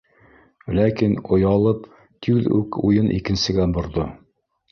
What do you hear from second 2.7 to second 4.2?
уйын икенсегә борҙо: